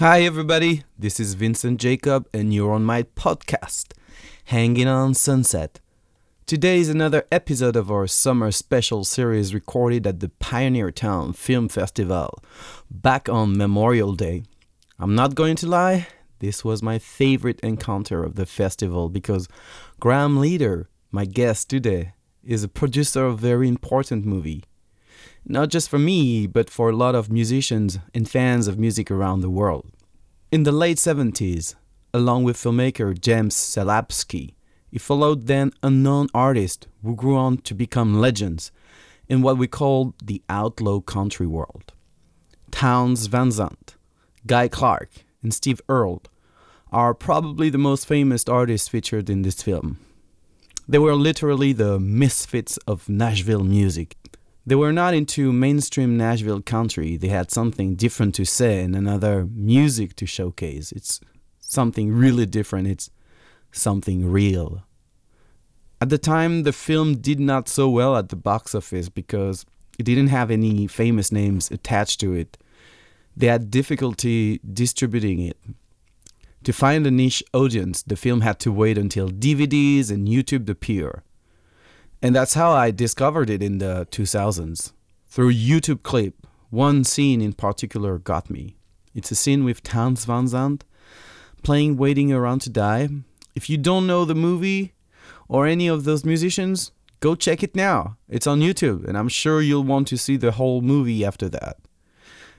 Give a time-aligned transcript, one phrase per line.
[0.00, 0.82] Hi, everybody.
[0.98, 3.92] This is Vincent Jacob, and you're on my podcast,
[4.46, 5.78] Hanging on Sunset.
[6.46, 12.42] Today is another episode of our summer special series recorded at the Pioneertown Film Festival
[12.90, 14.42] back on Memorial Day.
[14.98, 16.08] I'm not going to lie,
[16.40, 19.46] this was my favorite encounter of the festival because
[20.00, 24.64] Graham Leader, my guest today, is a producer of a very important movie
[25.46, 29.40] not just for me, but for a lot of musicians and fans of music around
[29.40, 29.86] the world.
[30.50, 31.74] In the late 70s,
[32.12, 34.54] along with filmmaker James Szalapski,
[34.90, 38.70] he followed then unknown artists who grew on to become legends
[39.28, 41.92] in what we call the outlaw country world.
[42.70, 43.96] Townes Van Zandt,
[44.46, 45.10] Guy Clark,
[45.42, 46.22] and Steve Earle
[46.92, 49.98] are probably the most famous artists featured in this film.
[50.86, 54.16] They were literally the misfits of Nashville music
[54.66, 57.16] they were not into mainstream Nashville country.
[57.16, 60.90] They had something different to say and another music to showcase.
[60.92, 61.20] It's
[61.60, 62.88] something really different.
[62.88, 63.10] It's
[63.72, 64.84] something real.
[66.00, 69.66] At the time, the film did not so well at the box office because
[69.98, 72.58] it didn't have any famous names attached to it.
[73.36, 75.58] They had difficulty distributing it.
[76.64, 81.22] To find a niche audience, the film had to wait until DVDs and YouTube appear.
[82.24, 84.94] And that's how I discovered it in the 2000s.
[85.26, 88.76] Through YouTube clip, one scene in particular got me.
[89.14, 90.84] It's a scene with Townes Van Zandt
[91.62, 93.10] playing Waiting Around to Die.
[93.54, 94.94] If you don't know the movie
[95.48, 98.16] or any of those musicians, go check it now.
[98.26, 101.76] It's on YouTube, and I'm sure you'll want to see the whole movie after that.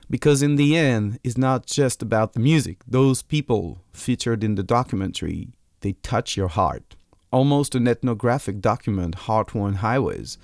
[0.08, 2.84] Because in the end, it's not just about the music.
[2.86, 5.48] Those people featured in the documentary,
[5.80, 6.94] they touch your heart
[7.30, 10.38] almost an ethnographic document, Heart-Worn Highways,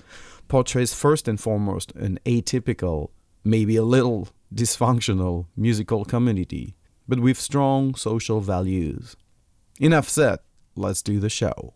[0.47, 3.09] portrays first and foremost an atypical,
[3.43, 6.75] maybe a little dysfunctional musical community,
[7.07, 9.15] but with strong social values.
[9.79, 10.39] Enough said,
[10.75, 11.73] let's do the show.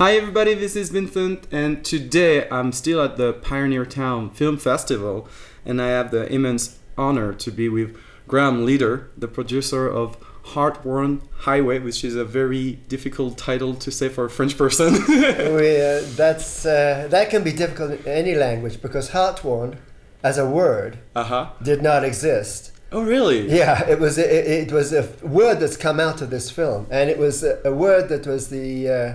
[0.00, 5.28] Hi everybody, this is Vincent, and today I'm still at the Pioneertown Film Festival,
[5.62, 7.94] and I have the immense honor to be with
[8.26, 10.16] Graham Leader, the producer of
[10.54, 14.94] Heart-Worn Highway, which is a very difficult title to say for a French person.
[15.08, 19.76] we, uh, that's uh, that can be difficult in any language because Heart-Worn,
[20.22, 21.50] as a word, uh-huh.
[21.62, 22.72] did not exist.
[22.90, 23.54] Oh really?
[23.54, 27.10] Yeah, it was it, it was a word that's come out of this film, and
[27.10, 29.14] it was a, a word that was the uh,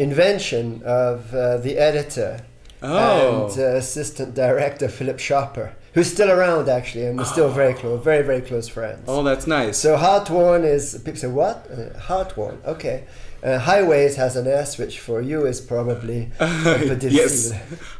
[0.00, 2.40] invention of uh, the editor
[2.82, 3.48] oh.
[3.48, 7.60] and uh, assistant director Philip Schopper, who's still around actually, and we're still oh.
[7.62, 9.04] very close, very very close friends.
[9.06, 9.76] Oh, that's nice.
[9.76, 11.68] So Heart-Worn is people say what?
[11.70, 13.04] Uh, Heart-Worn, okay.
[13.42, 17.52] Uh, highways has an S, which for you is probably yes.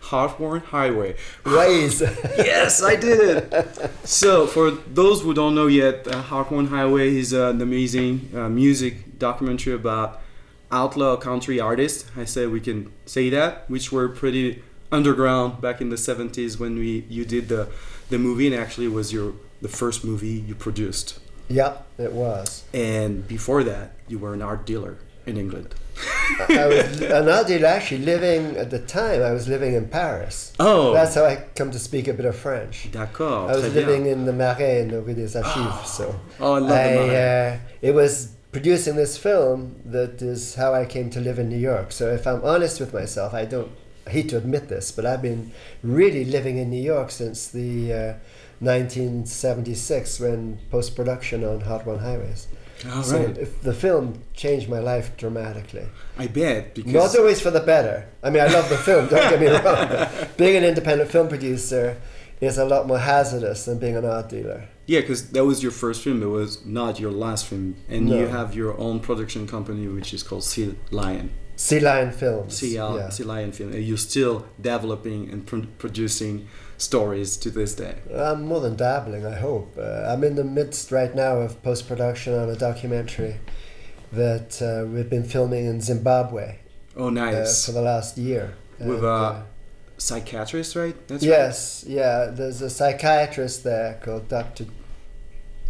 [0.02, 1.16] Heart-Worn Highway.
[1.46, 2.00] Ways.
[2.36, 3.90] yes, I did it.
[4.04, 8.50] So, for those who don't know yet, uh, Heart-Worn Highway is uh, an amazing uh,
[8.50, 10.20] music documentary about
[10.72, 12.10] outlaw country artists.
[12.16, 16.76] I say we can say that, which were pretty underground back in the 70s when
[16.76, 17.68] we you did the
[18.08, 21.18] the movie and actually was your the first movie you produced.
[21.48, 22.64] Yeah, it was.
[22.72, 25.74] And before that, you were an art dealer in England.
[26.48, 29.22] I was an art dealer actually living at the time.
[29.22, 30.52] I was living in Paris.
[30.58, 32.90] Oh, that's how I come to speak a bit of French.
[32.92, 33.50] D'accord.
[33.50, 34.12] I was living bien.
[34.12, 35.50] in the Marais in the Rue des Archives.
[35.56, 35.84] Oh.
[35.86, 37.54] So oh, I love I, the Marais.
[37.54, 41.58] Uh, it was producing this film that is how I came to live in New
[41.58, 41.92] York.
[41.92, 43.70] So if I'm honest with myself, I don't
[44.06, 45.52] I hate to admit this, but I've been
[45.82, 48.14] really living in New York since the uh,
[48.60, 52.48] 1976 when post production on Heart-Worn Highways.
[53.02, 53.62] So right.
[53.62, 55.86] the film changed my life dramatically.
[56.16, 58.08] I bet because not always for the better.
[58.22, 59.06] I mean, I love the film.
[59.06, 60.28] Don't get me wrong.
[60.38, 62.00] being an independent film producer
[62.40, 64.66] is a lot more hazardous than being an art dealer.
[64.90, 66.20] Yeah, because that was your first film.
[66.20, 68.18] It was not your last film, and no.
[68.18, 71.30] you have your own production company, which is called Sea Lion.
[71.54, 72.56] Sea Lion Films.
[72.56, 73.08] Sea, yeah.
[73.08, 73.72] sea Lion Film.
[73.72, 77.98] And you're still developing and pr- producing stories to this day.
[78.12, 79.24] I'm more than dabbling.
[79.24, 79.78] I hope.
[79.78, 83.36] Uh, I'm in the midst right now of post production on a documentary
[84.10, 86.56] that uh, we've been filming in Zimbabwe.
[86.96, 87.62] Oh, nice.
[87.62, 88.54] Uh, for the last year.
[88.80, 89.42] With and, uh,
[89.98, 90.96] psychiatrist, right?
[91.06, 92.32] That's yes, yeah.
[92.32, 94.66] There's a psychiatrist there called Dr.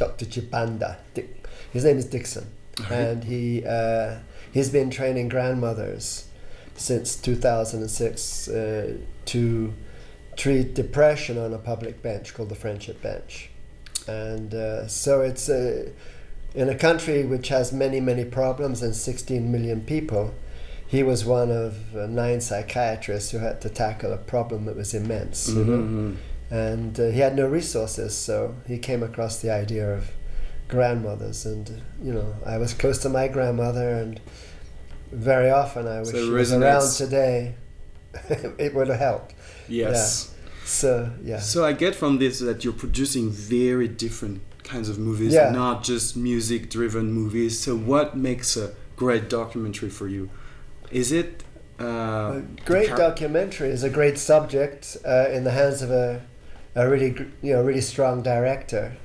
[0.00, 0.24] Dr.
[0.24, 0.96] Chibanda.
[1.14, 1.28] Dick,
[1.72, 2.46] his name is Dixon,
[2.80, 2.90] Right.
[2.92, 4.16] and he uh,
[4.50, 6.26] he's been training grandmothers
[6.74, 9.72] since 2006 uh, to
[10.36, 13.50] treat depression on a public bench called the Friendship Bench,
[14.08, 15.92] and uh, so it's a
[16.54, 20.32] in a country which has many many problems and 16 million people.
[20.86, 24.92] He was one of uh, nine psychiatrists who had to tackle a problem that was
[24.94, 25.48] immense.
[25.48, 26.16] You know?
[26.50, 30.10] And uh, he had no resources so he came across the idea of
[30.68, 34.20] grandmothers and you know i was close to my grandmother and
[35.10, 37.54] very often i wish So she was around today
[38.58, 39.34] it would have helped
[39.68, 40.32] Yes.
[40.64, 45.32] so yeah So I get from this that you're producing very different kinds of movies,
[45.32, 45.50] Yeah.
[45.50, 47.58] not just music-driven movies.
[47.60, 50.30] So what makes a great documentary for you?
[50.92, 51.42] Is it
[51.80, 56.20] uh, a great documentary is a great subject uh, in the hands of a,
[56.74, 58.96] a really you know really strong director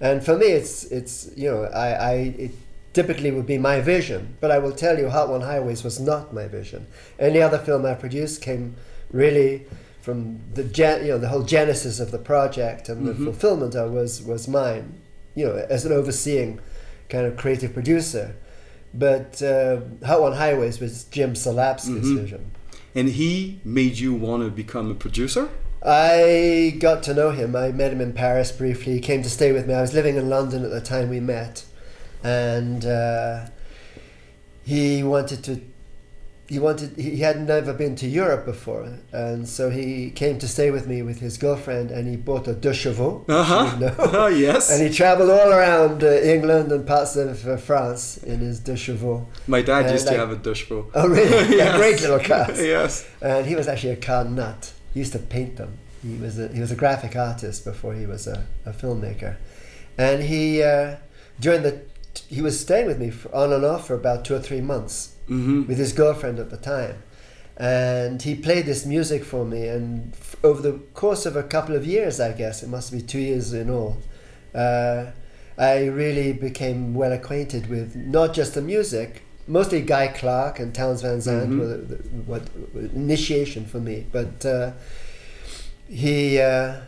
[0.00, 2.50] and for me it's it's you know I, I it
[2.92, 6.46] typically would be my vision but I will tell you Heart-Worn Highways was not my
[6.48, 6.86] vision
[7.18, 8.74] any other film I produced came
[9.12, 9.64] really
[10.00, 13.24] from the gen, you know the whole genesis of the project and the Mhm.
[13.24, 14.94] fulfillment of was was mine
[15.36, 16.58] you know as an overseeing
[17.08, 18.34] kind of creative producer
[18.92, 22.20] but uh, Heart-Worn Highways was Jim Szalapski's Mhm.
[22.20, 22.50] vision
[22.94, 25.48] And he made you want to become a producer?
[25.84, 27.56] I got to know him.
[27.56, 28.94] I met him in Paris briefly.
[28.94, 29.74] He came to stay with me.
[29.74, 31.64] I was living in London at the time we met,
[32.22, 33.46] and uh,
[34.62, 35.60] he wanted to.
[36.46, 36.96] He wanted.
[36.96, 41.02] He had never been to Europe before, and so he came to stay with me
[41.02, 43.24] with his girlfriend, and he bought a deux chevaux.
[43.28, 43.70] Uh-huh.
[43.74, 43.94] you know.
[43.98, 44.70] Oh, yes.
[44.70, 48.76] And he traveled all around uh, England and parts of uh, France in his deux
[48.76, 49.26] chevaux.
[49.48, 50.90] My dad and used to have a deux chevaux.
[50.94, 51.56] Oh, really?
[51.56, 51.74] Yes.
[51.74, 52.60] A great little cars.
[52.62, 53.08] yes.
[53.20, 54.71] And he was actually a car nut.
[54.92, 55.78] He used to paint them.
[56.02, 59.36] He was a, he was a graphic artist before he was a, a filmmaker.
[59.96, 60.96] And he, uh,
[61.38, 61.82] during the,
[62.28, 65.16] he was staying with me for, on and off for about two or three months
[65.28, 67.02] hmm with his girlfriend at the time.
[67.56, 69.68] And he played this music for me.
[69.68, 73.00] And f- over the course of a couple of years, I guess, it must be
[73.00, 73.98] two years in all,
[74.54, 75.06] uh,
[75.58, 81.02] I really became well acquainted with not just the music, mostly Guy Clark and Townes
[81.02, 81.58] Van Zandt Mhm.
[81.60, 81.96] were the, the,
[82.30, 82.42] what
[82.94, 84.06] initiation for me.
[84.10, 84.72] But uh,
[85.88, 86.80] he uh,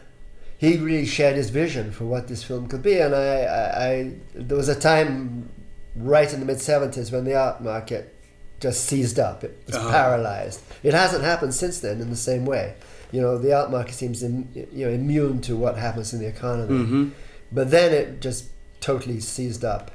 [0.58, 3.26] he really shared his vision for what this film could be, and I,
[3.60, 5.48] I, I there was a time
[5.96, 8.04] right in the mid '70s when the art market
[8.60, 9.44] just seized up.
[9.44, 9.90] It was Uh-huh.
[9.90, 10.60] paralyzed.
[10.82, 12.74] It hasn't happened since then in the same way.
[13.12, 16.26] You know, the art market seems Im, you know immune to what happens in the
[16.26, 16.84] economy.
[16.84, 17.08] hmm
[17.52, 18.46] But then it just
[18.80, 19.90] totally seized up.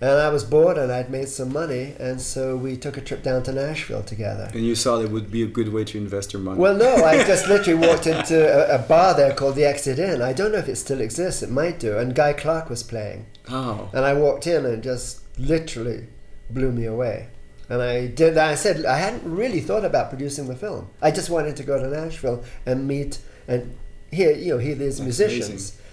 [0.00, 3.24] And I was bored and I'd made some money, and so we took a trip
[3.24, 4.48] down to Nashville together.
[4.54, 6.60] And you thought it would be a good way to invest your money.
[6.60, 8.36] Well, no, I just literally walked into
[8.72, 10.22] a, a bar there called the Exit Inn.
[10.22, 11.98] I don't know if it still exists, it might do.
[11.98, 13.26] And Guy Clark was playing.
[13.48, 13.90] oh.
[13.92, 16.06] And I walked in and just literally
[16.48, 17.28] blew me away.
[17.68, 18.38] And I did.
[18.38, 20.88] I said I hadn't really thought about producing the film.
[21.02, 23.18] I just wanted to go to Nashville and meet
[23.48, 23.76] and
[24.12, 25.48] hear, you know, hear these That's musicians.
[25.50, 25.84] amazing.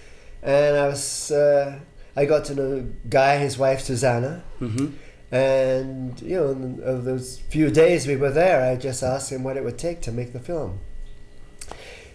[0.44, 1.80] And I was, uh,
[2.16, 4.88] I got to know Guy, his wife Susanna, hmm
[5.32, 9.58] and you know, in- those few days we were there, I just asked him what
[9.58, 10.80] it would take to make the film.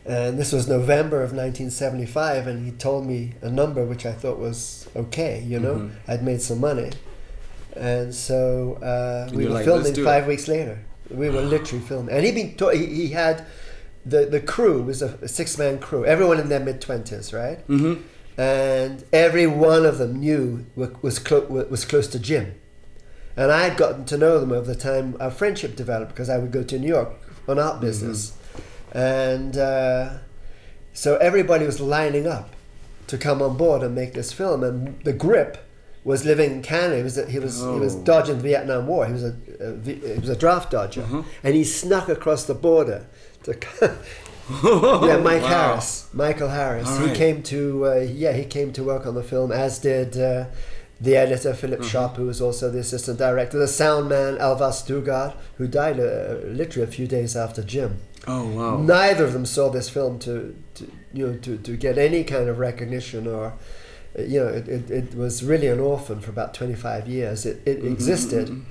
[0.06, 4.38] And this was November of 1975, and he told me a number which I thought
[4.38, 5.42] was okay.
[5.46, 5.90] You know, Mhm.
[6.08, 6.90] I'd made some money,
[7.76, 10.78] and so uh, And we were like, filming five weeks later.
[11.10, 13.44] We were literally filming, and he'd been to- he, he had
[14.06, 17.58] the the crew was a, six man crew, everyone in their mid twenties, right?
[17.66, 17.94] hmm
[18.38, 22.54] and every one of them knew was clo- was close to Jim,
[23.36, 26.38] and I had gotten to know them over the time our friendship developed because I
[26.38, 27.10] would go to New York
[27.48, 28.32] on art business,
[28.92, 30.18] and uh,
[30.92, 32.54] so everybody was lining up
[33.08, 35.66] to come on board and make this film, and the grip
[36.04, 36.96] was living in Canada.
[36.96, 38.02] He was he was he was Oh.
[38.04, 39.04] dodging the Vietnam War.
[39.06, 41.22] He was a, a he was a draft dodger, Uh-huh.
[41.42, 43.06] and he snuck across the border
[43.42, 43.58] to.
[45.08, 45.48] yeah, Mike Wow.
[45.48, 46.88] Harris, Michael Harris.
[46.88, 50.16] All He came to uh, yeah he came to work on the film, as did
[50.16, 50.46] uh,
[51.00, 51.88] the editor Philip Uh-huh.
[51.88, 56.36] Schopper, who was also the assistant director, the sound man Alvar Dugard, who died uh,
[56.46, 57.98] literally a few days after Jim.
[58.26, 58.76] Oh wow.
[58.78, 62.48] Neither of them saw this film to, to you know to, to get any kind
[62.48, 63.44] of recognition or.
[64.18, 67.46] uh, You know, it, it, it was really an orphan for about 25 years.
[67.46, 68.62] It, it Mhm, existed mhm.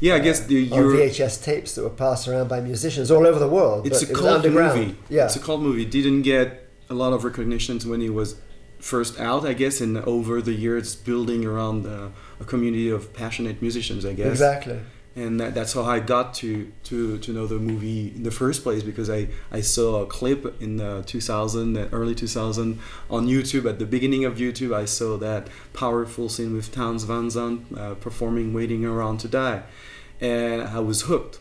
[0.00, 3.38] Yeah, I guess the on VHS tapes that were passed around by musicians all over
[3.38, 3.86] the world.
[3.86, 4.96] It's a cult movie.
[5.08, 5.26] Yeah.
[5.26, 5.84] It's a cult movie.
[5.84, 8.36] Didn't get a lot of recognitions when it was
[8.78, 12.08] first out, I guess, and over the years building around uh,
[12.40, 14.26] a community of passionate musicians, I guess.
[14.26, 14.80] Exactly.
[15.14, 18.62] And that, that's how I got to, to to know the movie in the first
[18.62, 22.78] place because I, I saw a clip in the 2000 uh, early 2000
[23.10, 27.28] on YouTube at the beginning of YouTube I saw that powerful scene with Townes Van
[27.28, 29.62] Zandt uh, performing "Waiting Around to Die,"
[30.20, 31.40] and I was hooked.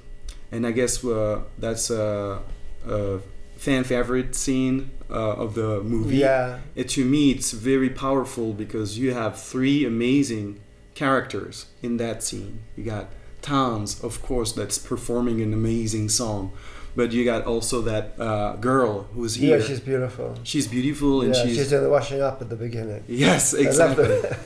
[0.51, 2.41] And I guess uh, that's a,
[2.85, 3.19] a,
[3.55, 6.17] fan favorite scene uh, of the movie.
[6.17, 6.59] Yeah.
[6.75, 10.59] And to me, it's very powerful because you have three amazing
[10.95, 12.63] characters in that scene.
[12.75, 13.09] You got
[13.41, 16.51] Townes, of course, that's performing an amazing song.
[16.95, 19.57] But you got also that uh, girl who's here.
[19.57, 20.37] Yeah, she's beautiful.
[20.43, 23.03] She's beautiful and yeah, she's, she's doing the washing up at the beginning.
[23.07, 24.05] yes, I love, exactly.
[24.21, 24.37] the,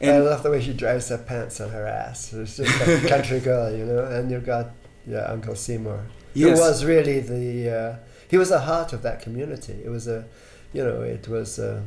[0.00, 2.32] And- I love the way she drives her pants on her ass.
[2.32, 4.04] It's just like a country girl, you know.
[4.04, 4.70] And you've got
[5.08, 6.56] yeah, Uncle Seymour, Yes.
[6.56, 7.96] who was really the uh,
[8.30, 9.72] he was the heart of that community.
[9.84, 10.24] It was a,
[10.72, 11.80] you know, it was uh,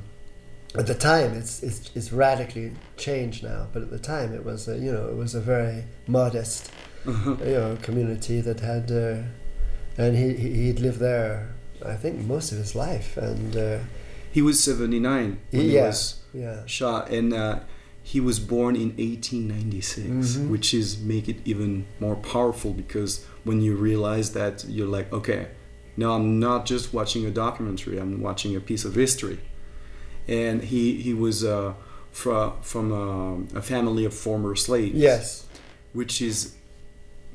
[0.78, 4.68] at the time it's, it's it's radically changed now, but at the time it was
[4.68, 6.72] a, you know it was a very modest
[7.06, 7.36] Uh-huh.
[7.44, 9.24] you know community that had uh,
[9.98, 11.34] and he he- he'd lived there
[11.94, 13.80] I think most of his life and uh,
[14.32, 17.60] He was 79 when he was yeah shot and uh,
[18.04, 20.50] he was born in 1896 Mhm.
[20.50, 25.48] which is make it even more powerful because when you realize that you're like okay
[25.98, 29.38] now i'm not just watching a documentary i'm watching a piece of history
[30.28, 31.74] and he he was uh,
[32.12, 35.46] from from a, a family of former slaves yes
[35.94, 36.56] which is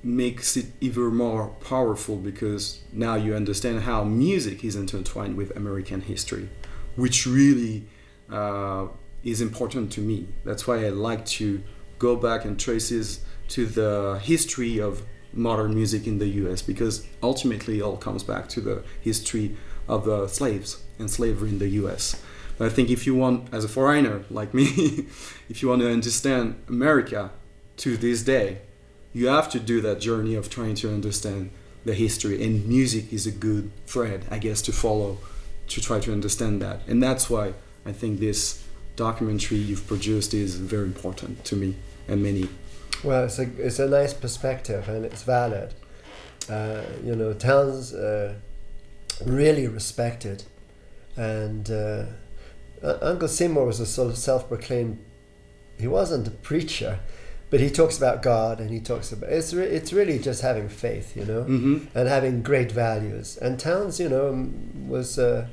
[0.06, 6.00] makes it even more powerful because now you understand how music is intertwined with American
[6.00, 6.48] history,
[6.94, 7.84] which really
[8.30, 8.86] uh,
[9.24, 10.28] is important to me.
[10.44, 11.62] That's why I like to
[11.98, 15.02] go back and traces to the history of
[15.32, 16.62] modern music in the U.S.
[16.62, 19.56] because ultimately it all comes back to the history
[19.88, 22.22] of the slaves and slavery in the U.S.
[22.58, 24.64] But I think if you want, as a foreigner like me,
[25.48, 27.30] if you want to understand America
[27.78, 28.58] to this day,
[29.12, 31.50] you have to do that journey of trying to understand
[31.84, 32.42] the history.
[32.42, 35.18] And music is a good thread i guess to follow
[35.68, 36.80] to try to understand that.
[36.86, 38.64] And that's why i think this
[38.96, 41.76] documentary you've produced is very important to me
[42.08, 42.48] and many.
[43.04, 45.74] Well, it's a it's a nice perspective and it's valid.
[46.48, 48.34] Uh, you know, Townes uh,
[49.24, 50.44] really respected,
[51.16, 52.04] and uh,
[52.82, 54.98] uh, Uncle Seymour was a sort of self-proclaimed.
[55.78, 57.00] He wasn't a preacher,
[57.50, 60.68] but he talks about God and he talks about it's re- it's really just having
[60.68, 61.98] faith, you know, mm-hmm.
[61.98, 63.36] and having great values.
[63.36, 65.18] And Townes, you know, um, was.
[65.18, 65.48] Uh,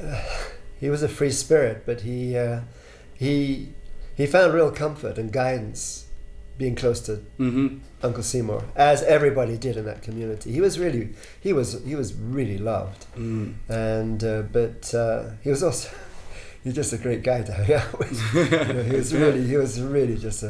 [0.80, 2.60] he was a free spirit, but he uh,
[3.14, 3.72] he
[4.14, 6.05] he found real comfort and guidance
[6.58, 7.78] being close to Mm-hmm.
[8.02, 10.52] Uncle Seymour, as everybody did in that community.
[10.52, 13.54] He was really he was he was really loved, Mm.
[13.68, 15.88] and uh, but uh, he was also.
[16.64, 18.20] He's just a great guy to hang out with.
[18.34, 20.48] You know, he was really, he was really just a,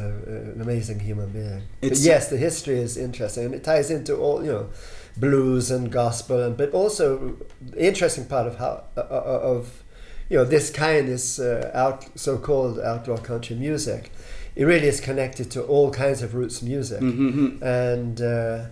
[0.55, 1.61] an amazing human being.
[1.79, 4.69] But yes, the history is interesting, and it ties into all you know,
[5.15, 9.83] blues and gospel, and but also the interesting part of how uh, uh, of
[10.29, 14.11] you know this kind this uh, out so-called outlaw country music.
[14.55, 17.63] It really is connected to all kinds of roots music, Mm-hmm.
[17.63, 18.65] and uh,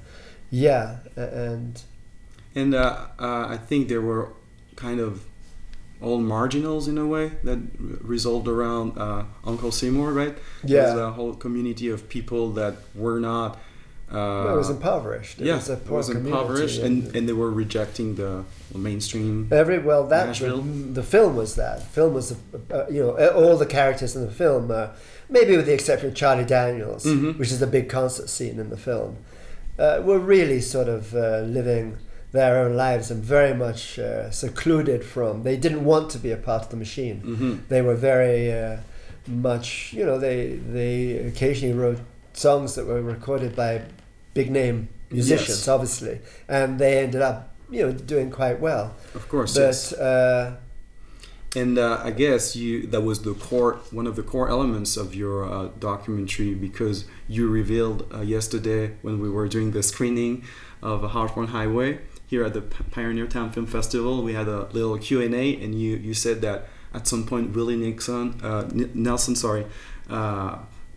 [0.50, 1.82] yeah, and
[2.56, 4.30] and uh, uh, i think there were
[4.78, 5.26] kind of
[6.02, 11.12] all marginals in a way that resolved around uh, uncle seymour right yeah, There's a
[11.12, 13.58] whole community of people that were not
[14.12, 15.42] uh, no, it was impoverished.
[15.42, 18.44] It yeah, was a it was impoverished, and, and they were rejecting the
[18.74, 19.48] mainstream.
[19.52, 20.62] Every well, that Nashville.
[20.62, 21.80] the film was that.
[21.80, 22.36] The film was,
[22.72, 24.90] uh, you know, all the characters in the film, uh,
[25.30, 27.38] maybe with the exception of Charlie Daniels, Mhm.
[27.40, 29.18] which is the big concert scene in the film,
[29.80, 31.98] uh, were really sort of uh, living
[32.32, 35.44] their own lives and very much uh, secluded from.
[35.44, 37.18] They didn't want to be a part of the machine.
[37.22, 38.78] hmm They were very uh,
[39.28, 42.00] much, you know, they they occasionally wrote
[42.36, 43.82] songs that were recorded by
[44.34, 45.68] big name musicians, Yes.
[45.68, 48.96] obviously, and they ended up, you know, doing quite well.
[49.14, 49.94] Of course, But yes.
[49.94, 50.56] uh,
[51.56, 55.16] And uh, I guess you that was the core, one of the core elements of
[55.16, 60.44] your uh, documentary because you revealed uh, yesterday when we were doing the screening
[60.82, 62.62] of Heart-Worn Highway here at the
[62.96, 64.22] Pioneertown Film Festival.
[64.22, 66.60] We had a little Q and A, and you you said that
[66.94, 69.66] at some point Willie Nixon, uh, N- Nelson, sorry.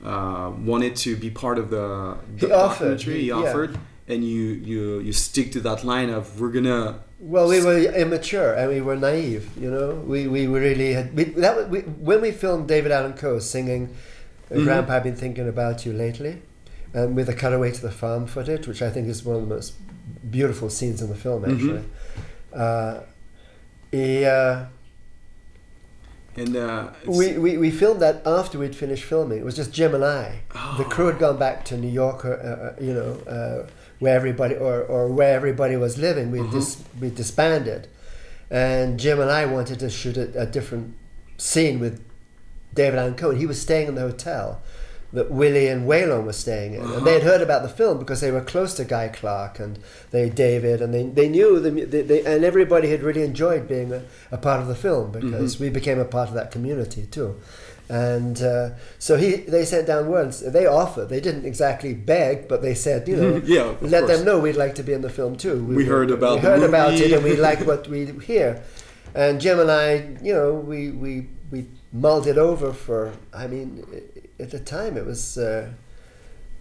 [0.05, 3.15] Uh, wanted to be part of the, the He offered, documentary.
[3.15, 3.35] He he- yeah.
[3.35, 3.77] offered,
[4.07, 8.55] and you, you you stick to that line of we're gonna well, we were immature
[8.55, 9.51] and we were naive.
[9.61, 13.15] You know, we, we really had we, that was, we, when we filmed David Allan
[13.15, 13.83] Coe singing
[14.51, 14.65] uh, Mhm.
[14.65, 16.43] "Grandpa, I've been thinking about you lately,"
[16.95, 19.53] and with a cutaway to the farm footage, which I think is one of the
[19.57, 19.75] most
[20.31, 21.43] beautiful scenes in the film.
[21.43, 21.53] Mhm.
[21.55, 21.85] Actually,
[22.55, 23.01] uh,
[23.91, 24.25] he.
[24.25, 24.67] Uh,
[26.39, 29.39] And uh, We, we, we filmed that after we'd finished filming.
[29.39, 30.41] It was just Jim and I.
[30.77, 33.69] The crew had gone back to New York, or, uh, uh, you know, uh,
[33.99, 36.31] where everybody or, or where everybody was living.
[36.31, 37.89] We dis, we disbanded,
[38.51, 40.95] and Jim and I wanted to shoot a, a different
[41.37, 42.01] scene with
[42.75, 43.31] David Allan Coe.
[43.33, 44.63] He was staying in the hotel
[45.13, 48.21] that Willie and Waylon were staying in, and they had heard about the film because
[48.21, 49.79] they were close to Guy Clark and
[50.11, 53.93] they David, and they, they knew the they, they, and everybody had really enjoyed being
[53.93, 57.41] a, a part of the film because we became a part of that community too.
[57.91, 60.41] And uh, so he, they sent down words.
[60.41, 61.09] They offered.
[61.09, 64.17] They didn't exactly beg, but they said, you know, Yeah, let course.
[64.19, 65.65] them know we'd like to be in the film too.
[65.65, 68.63] We heard about we heard about it, and we like what we hear.
[69.15, 73.15] And Jim and I, you know, we we we mulled it over for.
[73.33, 73.83] I mean,
[74.41, 75.37] at the time it was.
[75.39, 75.71] Uh,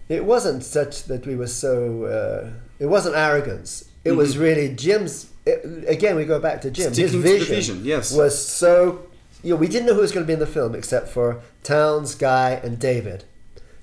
[0.10, 2.06] it wasn't such that we were so.
[2.06, 3.90] Uh, it wasn't arrogance.
[4.06, 5.32] It was really Jim's.
[5.46, 6.90] It, again, we go back to Jim.
[6.94, 7.08] His Mm-hmm.
[7.08, 8.14] Sticking the vision, vision, yes.
[8.16, 9.08] was so.
[9.44, 11.42] You know, we didn't know who was going to be in the film except for
[11.64, 13.24] Townes, Guy, and David.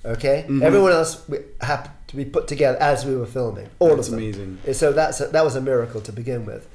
[0.03, 0.61] Okay, Mm-hmm.
[0.61, 3.69] everyone else we, happened to be put together as we were filming.
[3.79, 4.19] All That's of them.
[4.23, 4.59] amazing.
[4.73, 6.67] So that's a, that was a miracle to begin with.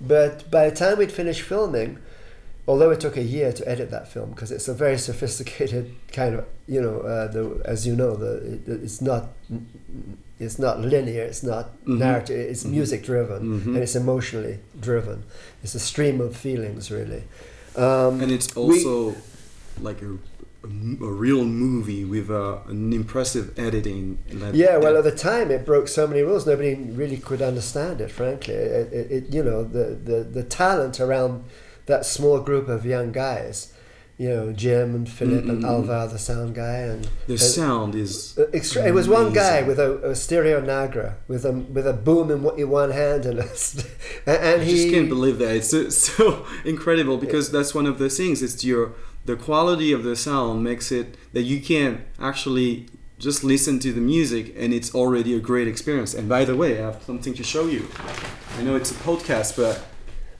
[0.00, 1.98] But by the time we'd finished filming,
[2.68, 6.34] although it took a year to edit that film because it's a very sophisticated kind
[6.34, 9.28] of you know uh, the, as you know the it, it's not
[10.38, 11.98] it's not linear it's not Mhm.
[11.98, 13.66] narrative it's music driven Mhm.
[13.74, 15.24] and it's emotionally driven
[15.62, 17.22] it's a stream of feelings really
[17.76, 19.14] um, and it's we- also
[19.80, 20.12] like a
[20.64, 24.18] real movie with uh, an impressive editing.
[24.30, 28.00] that- Yeah, well, at the time it broke so many rules, nobody really could understand
[28.00, 28.12] it.
[28.12, 31.42] Frankly, it, it, it you know the, the the talent around
[31.86, 33.72] that small group of young guys,
[34.18, 35.68] you know Jim and Philip and Mm-mm-mm.
[35.68, 39.78] Alvar, the sound guy, and the sound is uh, extra- it was one guy with
[39.78, 43.38] a, a stereo Nagra with a with a boom in, one- in one hand and
[43.40, 43.86] a, st-
[44.26, 45.56] and, I he just can't believe that.
[45.56, 48.42] It's so, so incredible because that's one of the things.
[48.42, 48.92] It's your
[49.24, 52.86] the quality of the sound makes it that you can actually
[53.18, 56.12] just listen to the music and it's already a great experience.
[56.12, 57.88] And by the way, I have something to show you.
[58.58, 59.80] I know it's a podcast, but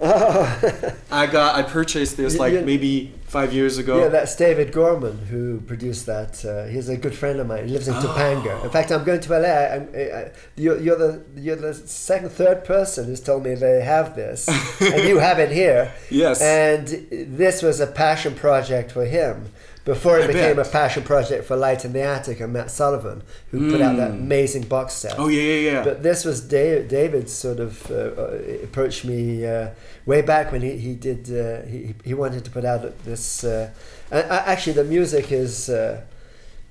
[1.12, 2.62] I got I purchased this like yeah.
[2.62, 4.00] maybe five years ago.
[4.00, 6.44] Yeah, that's David Gorman who produced that.
[6.44, 7.66] Uh, he's a good friend of mine.
[7.66, 8.64] He lives in Topanga.
[8.64, 9.46] In fact, I'm going to LA.
[9.46, 14.16] I, I, you're, you're the you're the second, third person who's told me they have
[14.16, 14.48] this,
[14.80, 15.92] and you have it here.
[16.10, 16.42] Yes.
[16.42, 19.52] And this was a passion project for him
[19.84, 20.66] before it I became bet.
[20.66, 24.12] a passion project for Light in the Attic and Matt Sullivan, who put out that
[24.12, 24.20] Mm.
[24.26, 25.18] amazing box set.
[25.18, 25.84] oh yeah, yeah, yeah.
[25.84, 26.88] But this was David.
[26.88, 29.68] David sort of uh, uh, approached me uh,
[30.06, 33.44] way back when he he did uh, he he wanted to put out this.
[33.44, 33.70] Uh,
[34.10, 36.00] and actually, the music is uh,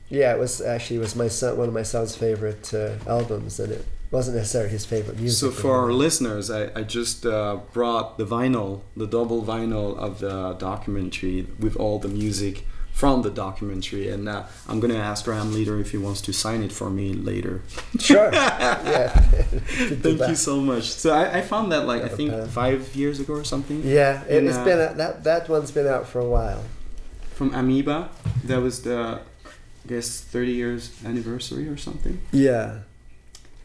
[0.10, 3.60] yeah, it was actually it was my son one of my son's favorite uh, albums,
[3.60, 5.40] and it wasn't necessarily his favorite music.
[5.40, 10.20] So for our listeners, I, I just uh, brought the vinyl, the double vinyl of
[10.20, 15.54] the documentary with all the music from the documentary, and uh, I'm gonna ask Graham
[15.54, 17.62] Leader if he wants to sign it for me later.
[18.00, 19.08] sure, yeah,
[20.04, 20.90] Thank you so much.
[20.90, 22.48] So I, I found that like I think pen.
[22.48, 25.72] five years ago or something Yeah, it, And, it's uh, been a, that that one's
[25.72, 26.64] been out for a while.
[27.34, 28.10] from Amoeba.
[28.44, 29.20] That was the
[29.84, 32.22] I guess 30 years anniversary or something.
[32.32, 32.80] Yeah.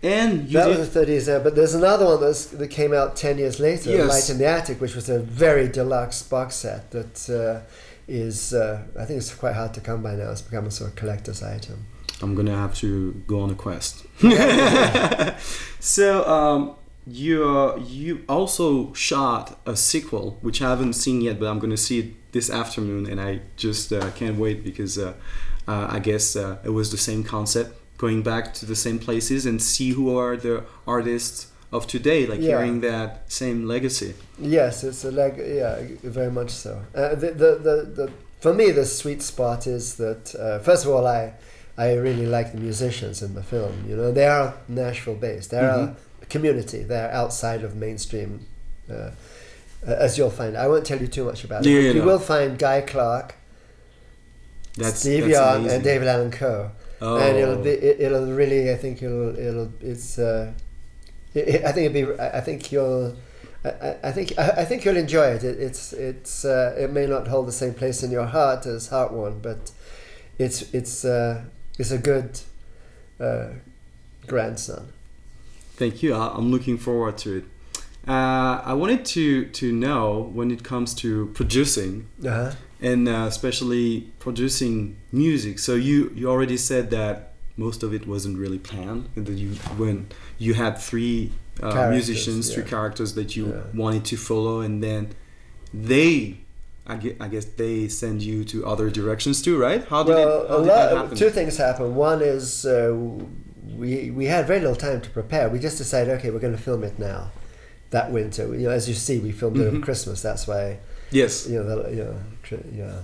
[0.03, 2.93] And you that did was the 30s, uh, but there's another one that's, that came
[2.95, 4.09] out 10 years later, Yes.
[4.09, 7.61] Light in the Attic, which was a very deluxe box set that uh,
[8.09, 10.31] is, uh, I think it's quite hard to come by now.
[10.31, 11.87] It's become a sort of collector's item.
[12.23, 14.07] I'm gonna have to go on a quest.
[15.81, 21.59] so um, you you also shot a sequel, which I haven't seen yet, but I'm
[21.59, 25.15] gonna see it this afternoon, and I just uh, can't wait because uh,
[25.69, 29.45] uh, I guess uh, it was the same concept, going back to the same places
[29.45, 32.51] and see who are the artists of today, like Yeah.
[32.53, 34.15] carrying that same legacy.
[34.39, 35.35] Yes, it's a leg.
[35.39, 36.83] Yeah, very much so.
[36.95, 40.91] Uh, the, the, the, the, for me, the sweet spot is that uh, first of
[40.93, 41.33] all, I
[41.79, 43.85] I really like the musicians in the film.
[43.89, 45.51] You know, they are Nashville based.
[45.51, 45.95] They're Mhm.
[46.23, 46.83] a community.
[46.85, 48.47] They're outside of mainstream.
[48.91, 49.11] Uh,
[49.85, 51.71] as you'll find, I won't tell you too much about it.
[51.71, 52.07] Yeah, you no.
[52.07, 53.35] will find Guy Clark,
[54.77, 57.17] That's Steve Young, and David Allan Coe, Oh.
[57.19, 58.71] and it'll be it, it'll really.
[58.73, 60.19] I think it'll it'll it's.
[61.37, 62.21] I think it'll be.
[62.21, 63.15] I think you'll.
[63.65, 65.43] I, think I, I think you'll enjoy it.
[65.43, 68.89] it it's it's uh, it may not hold the same place in your heart as
[68.89, 69.73] Heart-Worn, but
[70.39, 71.43] it's it's uh,
[71.79, 72.41] it's a good
[73.19, 73.49] uh,
[74.27, 74.93] grandson.
[75.77, 76.15] Thank you.
[76.15, 77.45] I'm looking forward to it.
[78.09, 82.53] Uh, I wanted to to know when it comes to producing Uh-huh.
[82.81, 85.59] and uh, especially producing music.
[85.59, 87.26] So you you already said that
[87.57, 89.09] most of it wasn't really planned.
[89.15, 93.63] That you when you had three uh, musicians, three characters that you Yeah.
[93.75, 95.09] wanted to follow, and then
[95.73, 96.39] they
[96.89, 99.83] I guess they send you to other directions too, right?
[99.89, 101.17] How did well, it, how did that happen?
[101.17, 101.95] two things happen.
[101.97, 102.95] One is uh,
[103.77, 105.49] we we had very little time to prepare.
[105.49, 107.31] We just decided, okay, we're going to film it now.
[107.91, 109.77] That winter, you know, as you see, we filmed it Mhm.
[109.77, 110.23] on Christmas.
[110.23, 110.79] That's why
[111.11, 111.49] yes.
[111.49, 113.03] you know, the, you know, know,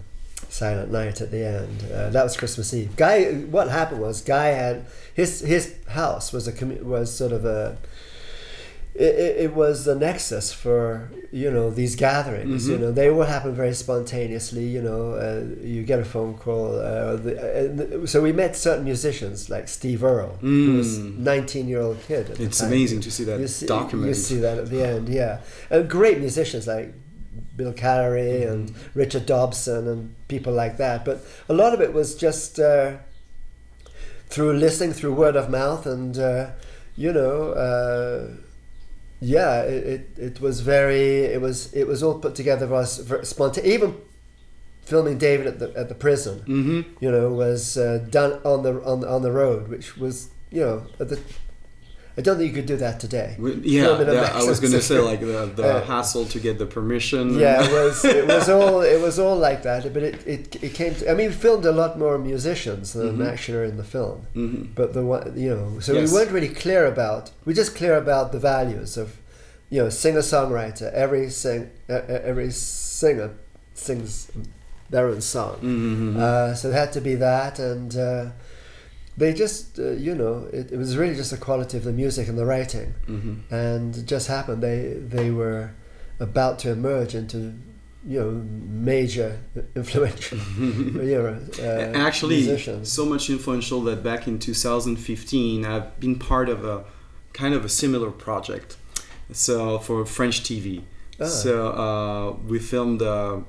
[0.52, 1.76] Silent Night at the end.
[1.90, 2.94] Uh, that was Christmas Eve.
[2.96, 4.84] Guy, what happened was Guy had
[5.14, 6.52] his his house was a
[6.84, 7.78] was sort of a.
[8.94, 12.68] It, it, it was the nexus for you know these gatherings.
[12.68, 12.80] You Mhm.
[12.80, 14.66] know they would happen very spontaneously.
[14.66, 16.78] You know, uh, you get a phone call.
[16.78, 21.18] Uh, the, uh, so we met certain musicians like Steve Earle, who was Mm.
[21.32, 22.28] nineteen year old kid.
[22.32, 24.08] At the It's amazing to see that You see, documented.
[24.14, 25.38] you see that at the end, yeah.
[25.70, 26.92] And great musicians like
[27.56, 28.98] Bill Carey and Mm-hmm.
[28.98, 31.04] Richard Dobson and people like that.
[31.04, 32.96] But a lot of it was just uh,
[34.28, 36.50] through listening, through word of mouth, and uh,
[36.96, 38.28] you know, uh,
[39.20, 43.74] yeah, it, it, it was very, it was it was all put together was spontaneous.
[43.74, 43.96] Even
[44.82, 48.82] filming David at the at the prison, hmm you know, was uh, done on the
[48.84, 51.20] on on the road, which was you know at the.
[52.18, 53.36] I don't think you could do that today.
[53.38, 56.66] Yeah, Film yeah, I was gonna say like the, the Uh, hassle to get the
[56.66, 57.24] permission.
[57.38, 59.82] Yeah, it was it was all it was all like that.
[59.94, 60.94] But it, it, it came.
[60.96, 63.32] To, I mean, we filmed a lot more musicians than Mhm.
[63.32, 64.18] actually are in the film.
[64.34, 66.10] hmm But the one you know, so Yes.
[66.10, 67.30] we weren't really clear about.
[67.46, 69.08] We just clear about the values of,
[69.70, 70.92] you know, singer songwriter.
[71.04, 73.30] Every sing uh, every singer
[73.74, 74.30] sings
[74.90, 75.56] their own song.
[75.60, 78.24] hmm Uh, so it had to be that, and uh,
[79.16, 82.28] they just uh, you know it, it was really just the quality of the music
[82.28, 85.70] and the writing hmm and it just happened they they were
[86.20, 87.54] about to emerge into
[88.06, 88.30] you know
[88.90, 89.38] major
[89.76, 92.90] influential you know uh, Actually, musicians.
[92.90, 96.84] so much influential that back in 2015, I've been part of a
[97.32, 98.76] kind of a similar project.
[99.32, 100.82] So for French TV.
[101.20, 101.26] Ah.
[101.26, 103.02] So uh, we filmed.
[103.02, 103.40] Uh,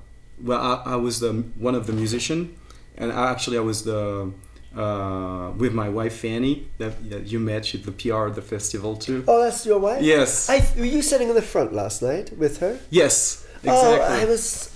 [0.42, 2.56] well, I, I was the one of the musician,
[2.98, 4.32] and I, actually I was the
[4.76, 7.66] uh, with my wife Fanny that, that you met.
[7.66, 9.24] She's the PR of the festival too.
[9.28, 10.50] oh that's your wife Yes.
[10.50, 13.46] I, were you sitting in the front last night with her yes.
[13.64, 13.72] Exactly.
[13.72, 14.70] oh I was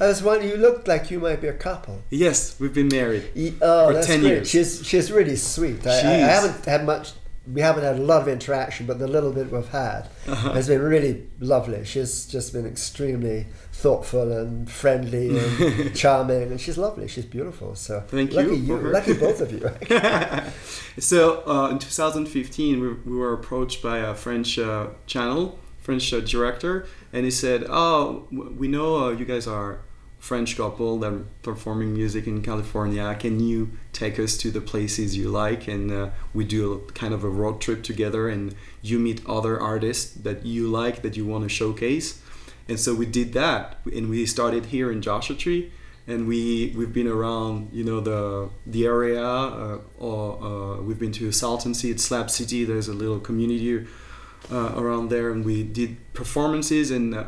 [0.00, 3.24] I was wondering you looked like you might be a couple yes, we've been married.
[3.34, 4.50] E- oh For 10 great years.
[4.50, 7.12] she's she's really sweet I, I, I haven't had much
[7.52, 10.52] we haven't had a lot of interaction but the little bit we've had Uh-huh.
[10.52, 11.84] has been really lovely.
[11.84, 17.06] She's just been extremely thoughtful and friendly and charming, and she's lovely.
[17.08, 17.74] She's beautiful.
[17.76, 18.90] So Thank you lucky for her.
[18.90, 19.60] lucky both of you.
[20.98, 26.18] so uh, in 2015 we, we were approached by a french uh, channel french uh,
[26.20, 29.80] director and he said oh we know uh, you guys are
[30.18, 35.16] french couple that are performing music in california can you take us to the places
[35.16, 35.66] you like?
[35.66, 39.58] And uh, we do a, kind of a road trip together and you meet other
[39.58, 42.20] artists that you like that you want to showcase.
[42.68, 43.78] And so we did that.
[43.92, 45.72] And we started here in joshua tree
[46.06, 51.10] and we we've been around you know the the area uh, or uh, we've been
[51.10, 53.86] to Salton Sea at Slab City there's a little community
[54.52, 57.24] uh, around there and we did performances and uh,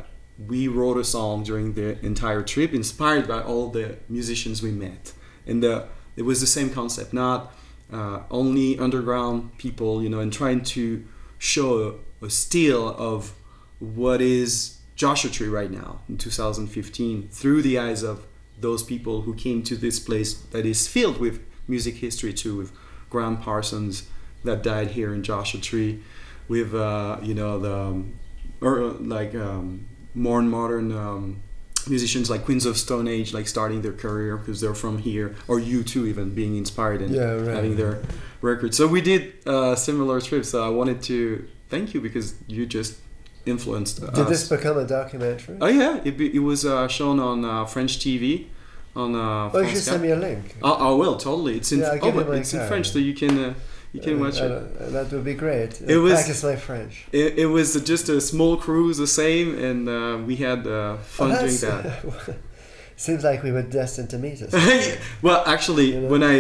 [0.47, 5.13] we wrote a song during the entire trip inspired by all the musicians we met.
[5.47, 7.55] And uh, it was the same concept not
[7.93, 11.05] uh, only underground people you know and trying to
[11.39, 13.33] show a, still of
[13.79, 18.27] what is Joshua Tree right now in 2015 through the eyes of
[18.61, 22.73] those people who came to this place that is filled with music history too, with
[23.09, 24.09] Gram Parsons
[24.45, 26.03] that died here in Joshua Tree,
[26.49, 28.19] with uh, you know the um,
[28.61, 29.87] or uh, like um,
[30.19, 31.43] more modern um,
[31.89, 35.59] musicians like Queens of Stone Age, like starting their career because they're from here, or
[35.61, 37.55] U2, even being inspired and Yeah, right.
[37.57, 38.03] having their
[38.43, 38.75] record.
[38.75, 40.49] So we did uh, similar trips.
[40.51, 41.19] So I wanted to
[41.73, 42.93] thank you because you just
[43.47, 44.29] influenced Did us.
[44.29, 45.57] this become a documentary?
[45.61, 48.47] Oh yeah, it, be, it was uh, shown on uh, French TV
[48.97, 50.57] on uh, oh, you should send me a link.
[50.63, 51.57] Oh, I will totally.
[51.57, 52.67] It's in Yeah, oh, give you but my it's in.
[52.67, 53.55] French, so you can uh,
[53.93, 54.51] you can Uh, watch it.
[54.51, 55.81] uh, that would be great.
[55.81, 57.07] It was- practice my French.
[57.13, 57.39] it.
[57.39, 61.41] It was just a small cruise, the same, and uh, we had uh, fun Oh,
[61.41, 62.37] doing that.
[62.97, 64.53] Seems like we were destined to meet us.
[65.23, 66.09] well, actually, You know?
[66.09, 66.37] when I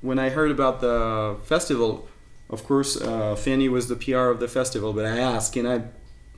[0.00, 2.08] when I heard about the festival,
[2.48, 5.82] of course, uh, Fanny was the PR of the festival, but I asked, can I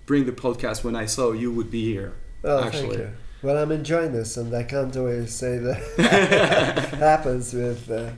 [0.05, 2.13] bring the podcast when I saw you would be here?
[2.43, 2.97] Oh, Actually.
[2.97, 3.11] thank you.
[3.45, 5.79] Well, I'm enjoying this, and I can't always say that
[6.99, 8.11] happens with uh,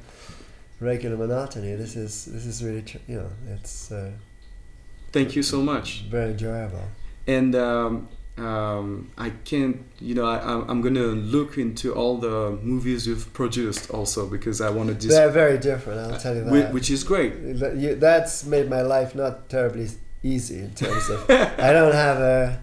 [0.81, 1.75] regular monotony.
[1.77, 4.11] This is this is really tr- you know it's uh,
[5.13, 6.03] Thank you so much.
[6.11, 6.83] very enjoyable.
[7.27, 11.07] and um, um, I can't, you know, I, I'm- I'm gonna
[11.37, 15.57] look into all the movies you've produced also because I want to dis- They're very
[15.57, 16.01] different.
[16.01, 16.73] I'll tell you that.
[16.75, 17.31] which is great.
[18.01, 19.89] That's made my life not terribly
[20.25, 22.61] easy in terms of I don't have a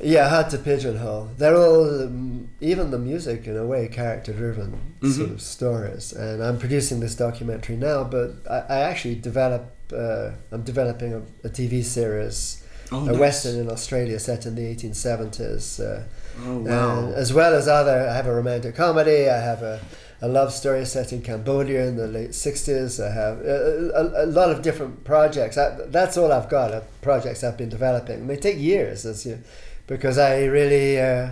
[0.00, 1.30] Yeah, hard to pigeonhole.
[1.38, 5.34] They're all, um, even the music in a way, character driven sort Mhm.
[5.34, 6.12] of stories.
[6.12, 11.22] And I'm producing this documentary now, but I, I actually develop, uh, I'm developing a,
[11.44, 13.16] a TV series, Oh, a nice.
[13.18, 15.80] western in Australia set in the 1870s.
[15.80, 16.02] Uh,
[16.44, 17.12] Oh and wow.
[17.14, 19.80] as well as other, I have a romantic comedy, I have a,
[20.20, 23.02] a love story set in Cambodia in the late 60s.
[23.02, 25.56] I have a, a, a lot of different projects.
[25.56, 28.20] I, that's all I've got, uh, projects I've been developing.
[28.20, 29.38] And they take years, as you,
[29.86, 31.30] because I really, uh,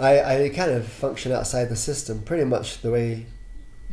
[0.00, 3.26] I, I kind of function outside the system pretty much the way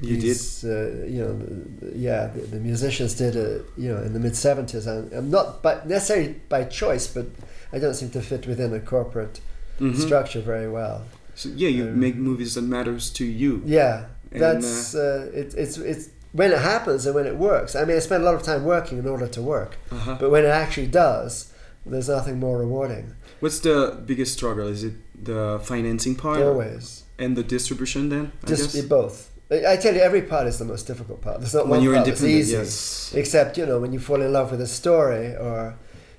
[0.01, 0.21] You did.
[0.21, 4.19] these, Uh, you know, the- yeah, the, the musicians did, uh, you know, in the
[4.19, 4.87] mid 70s.
[4.87, 7.27] I'm, I'm not by, necessarily by choice, but
[7.73, 9.39] I don't seem to fit within a corporate
[9.79, 9.97] Mhm.
[9.99, 11.03] structure very well.
[11.35, 13.61] So, yeah, you Um, make movies that matters to you.
[13.65, 17.75] Yeah, And, that's uh, it, it's it's when it happens and when it works.
[17.75, 20.17] I mean, I spend a lot of time working in order to work, Uh-huh.
[20.19, 21.47] but when it actually does,
[21.85, 23.05] there's nothing more rewarding.
[23.41, 24.67] What's the biggest struggle?
[24.67, 24.93] Is it
[25.25, 28.31] the financing part Always, and the distribution then?
[28.43, 28.85] I just guess?
[28.85, 29.27] both.
[29.51, 31.41] I tell you, every part is the most difficult part.
[31.41, 32.55] There's not when one you're part independent, easy.
[32.55, 33.11] yes.
[33.21, 35.75] Except you know when you fall in love with a story or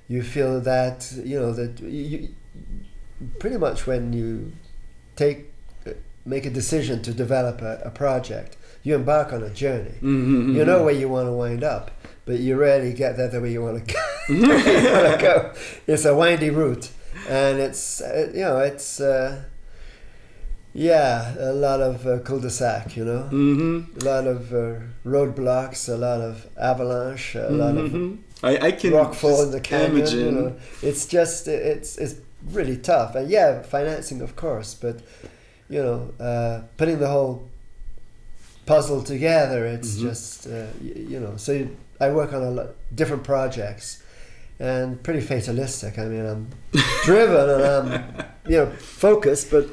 [0.09, 2.29] you feel that you know that you,
[3.39, 4.53] pretty much when you
[5.17, 5.39] take
[6.25, 9.95] make a decision to develop a, a project, you embark on a journey.
[10.03, 10.85] Mhm, You know mhm.
[10.85, 11.91] where you want to wind up,
[12.27, 14.01] but you rarely get there the way you want to go.
[14.29, 15.53] you want to go.
[15.87, 16.91] It's a windy route,
[17.29, 19.43] and it's uh, you know it's uh,
[20.75, 22.97] yeah a lot of uh, cul-de-sac.
[22.97, 24.01] You know, Mhm.
[24.01, 28.19] a lot of uh, roadblocks, a lot of avalanche, a lot of Mhm.
[28.43, 30.07] I, I can rock fall in the canyon.
[30.19, 30.53] You know.
[30.83, 32.15] It's just it's it's
[32.53, 34.97] really tough, and yeah, financing of course, but
[35.69, 37.43] you know, uh, putting the whole
[38.67, 40.03] puzzle together, it's Mhm.
[40.09, 41.37] just uh, y- you know.
[41.37, 41.69] So you,
[42.01, 44.03] I work on a lot different projects,
[44.59, 45.99] and pretty fatalistic.
[45.99, 46.49] I mean, I'm
[47.05, 49.67] driven and I'm you know focused, but.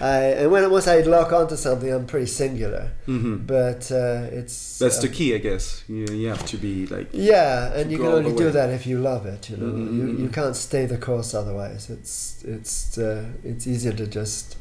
[0.00, 2.92] I, and when once I lock onto something, I'm pretty singular.
[3.08, 3.44] Mhm.
[3.48, 5.82] But uh, it's That's uh, the key, I guess.
[5.88, 7.08] You, you have to be like.
[7.12, 9.50] yeah, and you can only do that if you love it.
[9.50, 10.20] You know, Mhm, you, mhm.
[10.20, 11.90] you can't stay the course otherwise.
[11.90, 14.56] It's it's uh, it's easier to just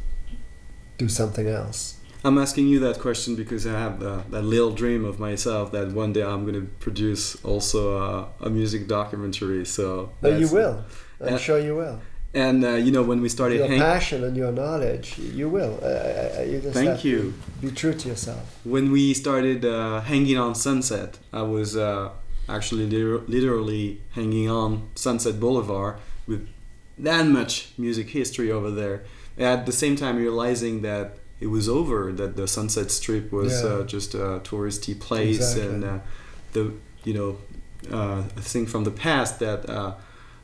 [0.98, 1.98] do something else.
[2.24, 5.92] I'm asking you that question because I have uh, that little dream of myself that
[5.92, 9.66] one day I'm going to produce also a, a music documentary.
[9.66, 10.12] So.
[10.22, 10.86] Oh, you will.
[11.20, 12.00] I'm sure you will.
[12.34, 13.82] And uh, you know when we started Your hanging.
[13.82, 15.80] passion and your knowledge, you will.
[15.82, 15.88] Uh,
[16.40, 17.34] uh, you just Thank you.
[17.60, 18.58] Be true to yourself.
[18.64, 22.12] When we started uh, hanging on Sunset, I was uh,
[22.48, 26.48] actually liter- literally hanging on Sunset Boulevard with
[26.98, 29.04] that much music history over there.
[29.38, 33.70] At the same time, realizing that it was over, that the Sunset Strip was Yeah.
[33.70, 35.68] uh, just a touristy place, Exactly.
[35.76, 36.00] and uh,
[36.54, 36.64] the
[37.04, 37.38] you know
[37.92, 39.94] uh, a thing from the past that uh,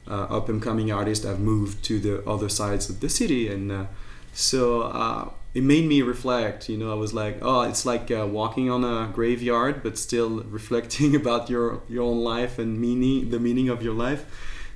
[0.10, 3.72] uh, up and coming artists have moved to the other sides of the city, and
[3.72, 3.86] uh,
[4.34, 6.70] so uh, it made me reflect.
[6.70, 10.44] You know, I was like, oh, it's like uh, walking on a graveyard, but still
[10.60, 14.24] reflecting about your your own life and meaning, the meaning of your life.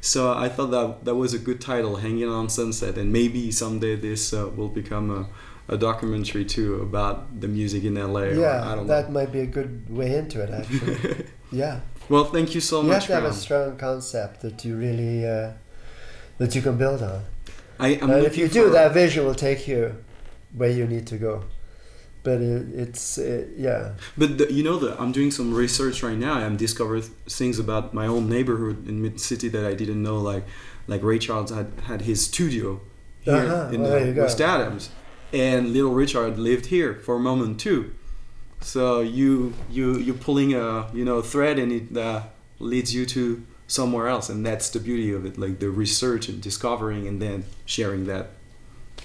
[0.03, 3.95] So I thought that that was a good title, "Hanging on Sunset," and maybe someday
[3.95, 5.21] this uh, will become a,
[5.71, 8.21] a documentary too about the music in LA.
[8.21, 10.49] or yeah, I don't that might be a good way into it.
[10.49, 11.79] Actually, yeah.
[12.09, 13.07] well, thank you so you much.
[13.07, 15.51] have to have a strong concept that you really uh,
[16.37, 17.21] that you can build on.
[17.79, 19.95] I, I'm and if you do, that vision will take you
[20.53, 21.43] where you need to go.
[22.23, 26.17] But it, it's uh yeah, But the, you know that I'm doing some research right
[26.17, 26.33] now.
[26.35, 27.01] I'm discovering
[27.39, 30.17] things about my own neighborhood in mid city that I didn't know.
[30.19, 30.43] Like,
[30.87, 32.79] like Ray Charles had had his studio
[33.21, 33.73] here Uh-huh.
[33.73, 34.21] in Well, uh, you.
[34.21, 34.89] West Adams,
[35.33, 37.93] and Little Richard lived here for a moment too.
[38.61, 42.23] So you you you're pulling a you know thread, and it uh,
[42.59, 45.37] leads you to somewhere else, and that's the beauty of it.
[45.37, 48.27] Like the research and discovering, and then sharing that.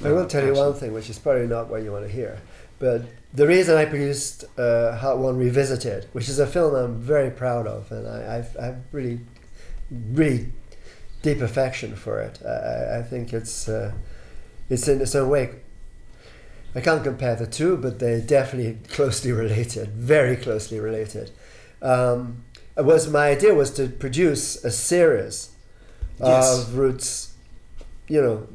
[0.05, 2.13] I will uh, tell you one thing, which is probably not what you want to
[2.13, 2.39] hear.
[2.79, 7.67] But the reason I produced uh, Heart-Worn Revisited, which is a film I'm very proud
[7.67, 9.21] of, and I, I've, I've really,
[10.13, 10.53] really
[11.23, 12.39] deep affection for it.
[12.45, 13.93] I, I- I think it's, uh,
[14.69, 15.55] it's in its own way.
[16.77, 21.31] I can't compare the two, but they're definitely closely related, very closely related.
[21.81, 22.45] Um,
[22.77, 25.51] it was my idea was to produce a series
[26.21, 26.59] Yes.
[26.69, 27.35] of roots,
[28.09, 28.47] you know,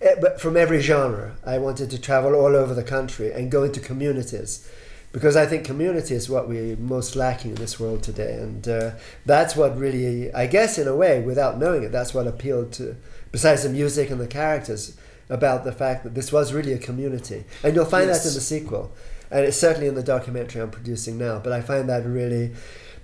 [0.00, 1.36] eh, but from every genre.
[1.44, 4.68] I wanted to travel all over the country and go into communities
[5.12, 8.34] because I think community is what we're most lacking in this world today.
[8.34, 8.90] And uh,
[9.24, 12.96] that's what really, I guess, in a way, without knowing it, that's what appealed to,
[13.32, 14.96] besides the music and the characters,
[15.28, 17.44] about the fact that this was really a community.
[17.62, 18.92] And you'll find that in the sequel.
[19.30, 21.38] And it's certainly in the documentary I'm producing now.
[21.40, 22.52] But I find that really.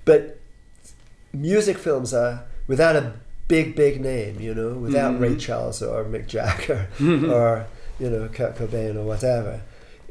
[0.05, 0.39] But
[1.33, 3.15] music films are, without a
[3.49, 5.41] big, big name, you know, without Ray Mhm.
[5.41, 6.89] Charles or Mick Jagger
[7.31, 7.67] or,
[7.99, 9.61] you know, Kurt Cobain or whatever.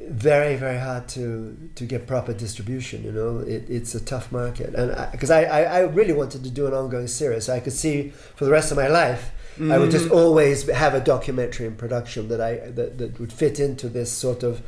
[0.01, 3.39] Very, very hard to, to get proper distribution, you know.
[3.39, 4.73] It, it's a tough market.
[4.73, 8.09] And because I, I, I really wanted to do an ongoing series, I could see
[8.35, 10.15] for the rest of my life, I would just Mhm.
[10.15, 14.43] always have a documentary in production that I that, that would fit into this sort
[14.43, 14.61] of,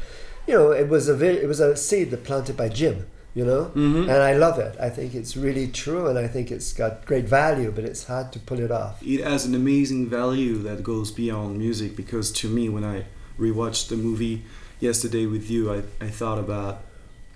[0.48, 2.98] you know, it was a vi- it was a seed that planted by Jim,
[3.34, 4.02] you know, Mhm.
[4.04, 4.76] and I love it.
[4.80, 8.32] I think it's really true, and I think it's got great value, but it's hard
[8.34, 8.96] to pull it off.
[9.02, 12.98] it has an amazing value that goes beyond music because to me when i
[13.40, 14.44] rewatched the movie
[14.80, 16.76] yesterday with you i, I thought about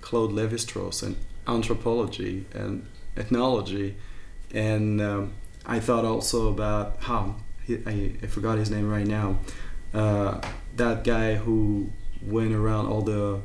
[0.01, 1.15] claude levi-strauss and
[1.47, 2.85] anthropology and
[3.21, 3.95] ethnology
[4.53, 5.31] and um,
[5.67, 9.37] i thought also about how he, I, I forgot his name right now
[9.93, 10.41] uh,
[10.75, 13.41] that guy who went around all the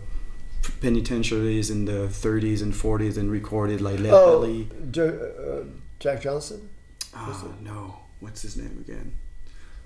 [0.81, 4.69] penitentiaries in the 30s and 40s and recorded like Lead Oh, Belly.
[4.91, 6.69] Jo- uh, Jack Johnson.
[7.15, 9.13] Oh no, what's his name again?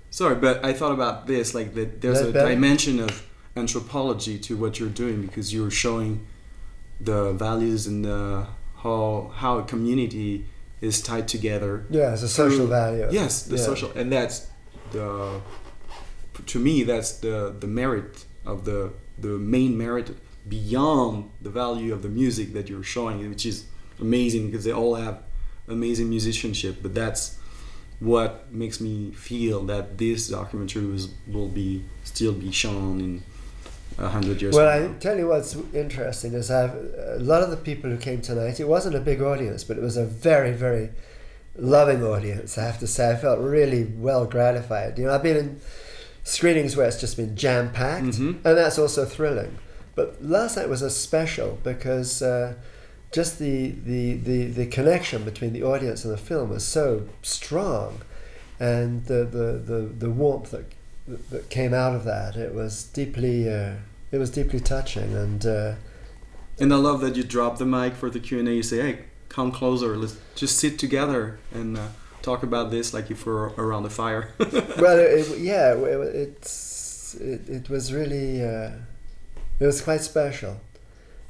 [0.09, 2.01] Sorry, but I thought about this like that.
[2.01, 2.55] There's Lead a Belly?
[2.55, 6.25] dimension of anthropology to what you're doing because you're showing
[7.01, 8.47] the values and the
[8.77, 10.45] how how a community
[10.81, 11.85] is tied together.
[11.89, 13.07] Yeah, it's a social Through- value.
[13.11, 13.63] Yes, the Yeah.
[13.63, 14.47] social, and that's
[14.91, 15.41] the
[16.45, 20.15] to me that's the the merit of the the main merit
[20.47, 23.65] beyond the value of the music that you're showing, which is
[23.99, 25.17] amazing because they all have
[25.67, 26.77] amazing musicianship.
[26.81, 27.37] But that's
[27.99, 33.23] what makes me feel that this documentary was, will be still be shown in
[33.97, 34.55] a hundred years.
[34.55, 38.21] Well, I tell you what's interesting is I've a lot of the people who came
[38.21, 38.59] tonight.
[38.59, 40.89] It wasn't a big audience, but it was a very, very
[41.55, 42.57] loving audience.
[42.57, 44.97] I have to say, I felt really well gratified.
[44.99, 45.61] You know, I've been in
[46.23, 48.35] screenings where it's just been jam packed, Mhm.
[48.45, 49.57] and that's also thrilling.
[49.95, 52.53] But last night was a special because uh,
[53.11, 58.01] just the, the, the, the connection between the audience and the film was so strong,
[58.59, 60.65] and the, the, the, the warmth that,
[61.07, 63.73] that came out of that it was deeply uh,
[64.11, 65.73] it was deeply touching and uh,
[66.59, 68.53] And I love that you drop the mic for the Q and A.
[68.53, 68.95] You say, "Hey,
[69.29, 69.95] come closer.
[69.95, 71.87] Let's just sit together and uh,
[72.21, 74.23] talk about this like if we're around the fire."
[74.83, 78.71] well it, it- yeah it, it's it, it was really uh,
[79.61, 80.53] it was quite special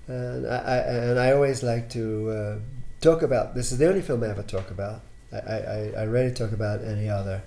[0.08, 0.78] and I, I
[1.10, 2.56] and I always like to uh,
[3.02, 5.02] talk about this is the only film I ever talk about
[5.34, 7.42] I, I, I- I rarely talk about any other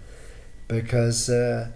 [0.68, 1.68] because uh,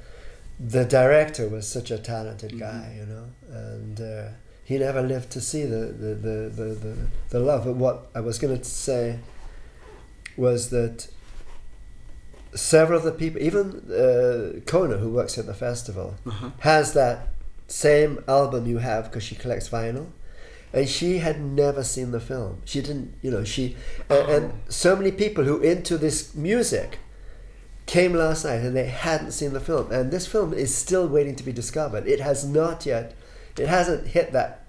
[0.58, 2.58] the director was such a talented Mhm.
[2.60, 4.28] guy you know and uh,
[4.64, 6.96] he never lived to see the the, the, the, the,
[7.30, 9.18] the love but what I was going to say
[10.36, 11.08] was that
[12.54, 16.50] several of the people, even uh, Kona, who works at the festival, uh-huh.
[16.60, 17.28] has that
[17.68, 20.06] same album you have because she collects vinyl.
[20.72, 22.60] And she had never seen the film.
[22.64, 23.76] She didn't, you know, she.
[24.10, 26.98] And so many people who into this music
[27.86, 29.90] came last night and they hadn't seen the film.
[29.92, 32.06] And this film is still waiting to be discovered.
[32.06, 33.14] It has not yet,
[33.58, 34.60] it hasn't hit that.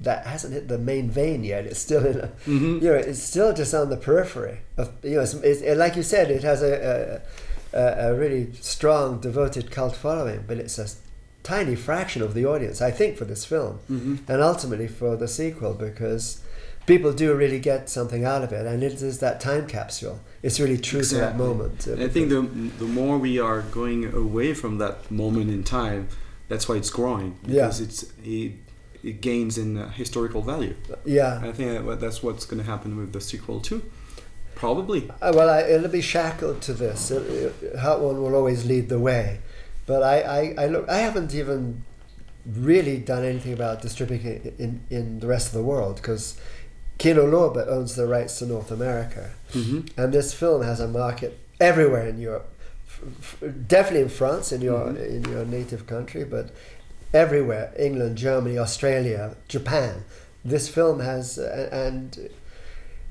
[0.00, 1.64] That hasn't hit the main vein yet.
[1.64, 2.82] It's still in a, Mhm.
[2.82, 6.02] you know, it's still just on the periphery of, you know, it's, it's, like you
[6.02, 7.22] said, it has a,
[7.72, 10.86] a, a, really strong, devoted cult following, but it's a
[11.42, 14.18] tiny fraction of the audience, I think, for this film, Mhm.
[14.28, 16.40] and ultimately for the sequel, because
[16.86, 20.20] people do really get something out of it, and it is that time capsule.
[20.42, 21.46] It's really true to that Exactly.
[21.46, 21.88] moment.
[22.06, 22.42] I think the
[22.78, 26.08] the more we are going away from that moment in time,
[26.48, 27.54] that's why it's growing Yeah.
[27.66, 28.52] because it's it,
[29.02, 30.74] it gains in uh, historical value.
[31.04, 31.40] yeah.
[31.42, 33.82] I think that that's what's going to happen with the sequel too.
[34.54, 35.10] Probably.
[35.20, 37.10] Uh, well, I, it'll be shackled to this.
[37.10, 37.22] It,
[37.62, 39.40] it, Heart-Worn will always lead the way,
[39.84, 40.88] but I, I, I look.
[40.88, 41.84] I haven't even
[42.46, 46.38] really done anything about distributing it in, in the rest of the world because
[46.98, 51.38] Kino Lorber owns the rights to North America, hmm and this film has a market
[51.60, 52.48] everywhere in Europe.
[52.88, 53.02] F-
[53.42, 55.06] f- definitely in France, in your Mhm.
[55.16, 56.46] in your native country, but
[57.12, 60.04] everywhere England, Germany, Australia, Japan.
[60.44, 62.18] This film has, uh, and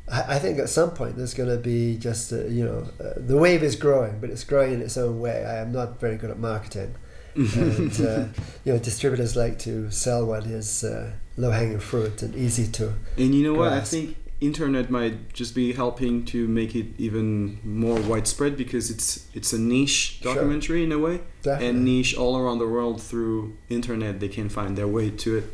[0.08, 3.14] I I think at some point there's going to be just, uh, you know, uh,
[3.32, 5.38] the wave is growing, but it's growing in its own way.
[5.46, 6.92] I am not very good at marketing.
[7.36, 8.26] And, uh,
[8.64, 12.94] you know, distributors like to sell what is uh, low hanging fruit and easy to.
[13.18, 13.74] And you know what?
[13.74, 19.28] I think internet might just be helping to make it even more widespread because it's
[19.34, 20.34] it's a niche Sure.
[20.36, 21.68] documentary in a way, Definitely.
[21.68, 24.20] and niche all around the world through internet.
[24.20, 25.46] They can find their way to it,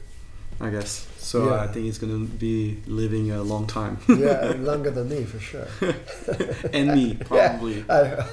[0.59, 1.07] I guess.
[1.17, 1.61] So Yeah.
[1.63, 3.97] I think it's gonna be living a long time.
[4.07, 5.67] yeah, longer than me for sure.
[6.73, 7.85] and me probably.
[7.89, 8.25] I,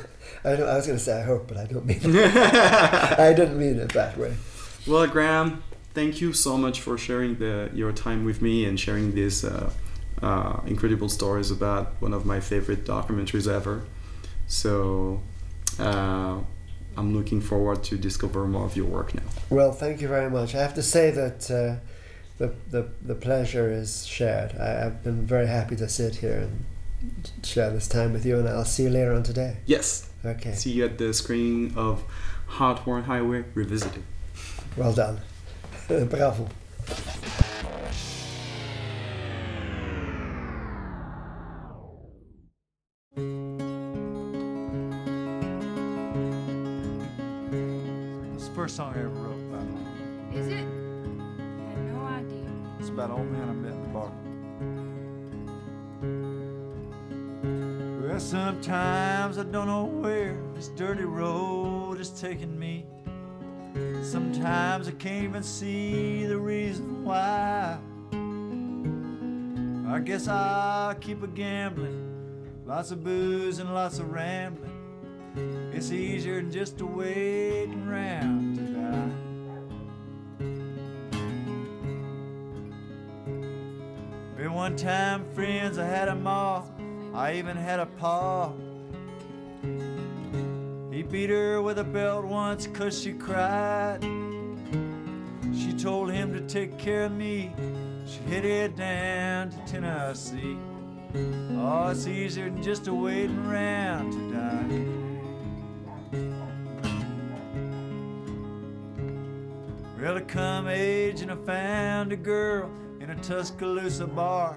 [0.44, 2.36] I, don't, I was going to say I hope, but I don't mean it.
[3.18, 4.34] I didn't mean it that way.
[4.86, 5.62] Well, Graham,
[5.94, 9.70] thank you so much for sharing the, your time with me and sharing these uh,
[10.22, 13.84] uh, incredible stories about one of my favorite documentaries ever.
[14.46, 15.22] So
[15.78, 16.38] uh,
[16.96, 19.22] I'm looking forward to discover more of your work now.
[19.50, 20.54] Well, thank you very much.
[20.54, 21.84] I have to say that uh,
[22.38, 24.56] the, the the pleasure is shared.
[24.58, 26.64] I, I've been very happy to sit here and
[27.42, 29.58] share this time with you, and I'll see you later on today.
[29.66, 30.08] Yes.
[30.24, 30.52] Okay.
[30.52, 32.02] See you at the screening of
[32.46, 34.02] Heart-Worn Highway Revisited.
[34.76, 35.20] Well done.
[35.88, 36.48] Bravo.
[48.34, 49.66] It's the first song I ever wrote about.
[50.34, 50.54] Is it?
[50.54, 52.50] I had no idea.
[52.78, 53.88] It's about old man I met in the
[58.18, 62.84] Well, sometimes I don't know where this dirty road is taking me.
[64.02, 67.78] Sometimes I can't even see the reason why.
[69.88, 75.70] I guess I'll keep a gambling, lots of booze and lots of rambling.
[75.72, 79.12] It's easier than just to waiting around to die.
[84.36, 86.64] Been one time, friends, I had a ma.
[87.18, 88.52] I even had a pa.
[90.92, 93.98] He beat her with a belt once 'cause she cried.
[95.52, 97.52] She told him to take care of me.
[98.06, 100.56] She headed down to Tennessee.
[101.58, 104.84] Oh, it's easier than just a waiting around to die.
[110.00, 114.56] Well, I come age and I found a girl in a Tuscaloosa bar.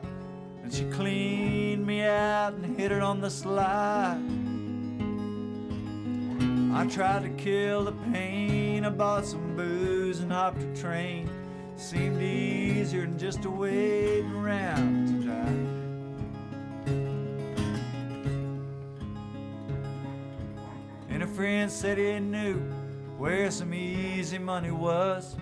[0.71, 4.17] And she cleaned me out and hit it on the sly.
[6.73, 8.85] I tried to kill the pain.
[8.85, 11.29] I bought some booze and hopped a train.
[11.75, 15.57] Seemed easier than just a waiting around to die.
[21.09, 22.59] And a friend said he knew
[23.17, 25.35] where some easy money was.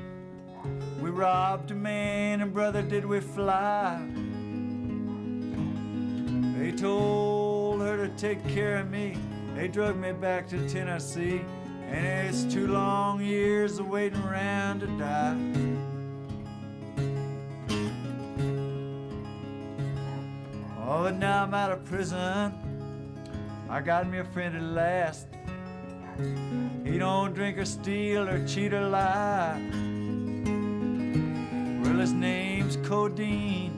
[0.99, 4.18] We robbed a man and brother did we fly.
[6.79, 9.17] Told her to take care of me.
[9.53, 11.41] They drug me back to Tennessee.
[11.89, 15.35] And it's two long years of waiting around to die.
[20.81, 22.53] Oh, but now I'm out of prison.
[23.69, 25.27] I got me a friend at last.
[26.85, 29.61] He don't drink or steal or cheat or lie.
[31.83, 33.68] Well, his name's Codeine.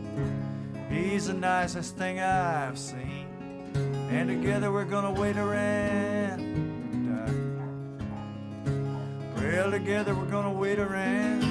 [1.12, 3.28] He's the nicest thing I've seen.
[4.10, 6.40] And together we're gonna wait around.
[6.40, 7.06] and
[9.36, 9.42] die.
[9.42, 11.44] Well, together we're gonna wait around.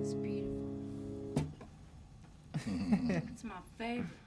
[0.00, 0.76] It's beautiful.
[3.32, 4.21] it's my favorite.